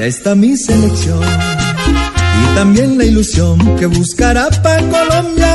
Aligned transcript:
Ya 0.00 0.06
está 0.06 0.34
mi 0.34 0.56
selección 0.56 1.20
y 1.22 2.54
también 2.54 2.96
la 2.96 3.04
ilusión 3.04 3.58
que 3.76 3.84
buscará 3.84 4.48
para 4.62 4.80
Colombia 4.80 5.54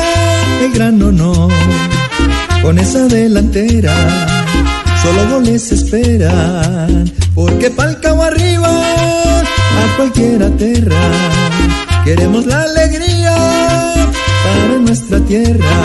el 0.61 0.71
gran 0.71 1.01
honor 1.01 1.51
con 2.61 2.77
esa 2.77 3.07
delantera 3.07 3.91
solo 5.01 5.29
goles 5.31 5.71
esperan, 5.71 7.11
porque 7.33 7.71
pa'l 7.71 7.99
cabo 8.01 8.21
arriba 8.21 8.69
a 8.69 9.97
cualquiera 9.97 10.47
tierra 10.57 11.01
queremos 12.03 12.45
la 12.45 12.61
alegría 12.61 13.35
para 14.43 14.79
nuestra 14.79 15.19
tierra. 15.21 15.75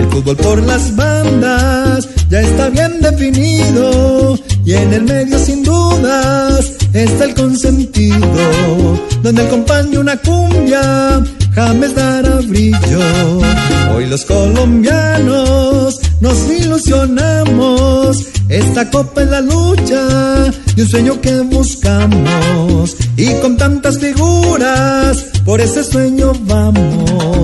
El 0.00 0.08
fútbol 0.08 0.36
por 0.38 0.60
las 0.66 0.96
bandas 0.96 2.08
ya 2.28 2.40
está 2.40 2.68
bien 2.68 3.00
definido 3.00 4.36
y 4.64 4.74
en 4.74 4.92
el 4.92 5.02
medio 5.04 5.38
sin 5.38 5.62
dudas 5.62 6.49
está 6.92 7.24
el 7.24 7.34
consentido, 7.34 8.98
donde 9.22 9.42
acompaña 9.42 10.00
una 10.00 10.16
cumbia 10.16 11.22
James 11.54 11.94
dará 11.94 12.36
brillo. 12.36 13.00
Hoy 13.94 14.06
los 14.06 14.24
colombianos 14.24 16.00
nos 16.20 16.50
ilusionamos. 16.50 18.26
Esta 18.48 18.90
copa 18.90 19.22
es 19.22 19.30
la 19.30 19.40
lucha 19.40 20.50
y 20.76 20.80
un 20.80 20.88
sueño 20.88 21.20
que 21.20 21.40
buscamos. 21.40 22.96
Y 23.16 23.34
con 23.40 23.56
tantas 23.56 23.98
figuras, 23.98 25.26
por 25.44 25.60
ese 25.60 25.82
sueño 25.82 26.32
vamos. 26.46 27.39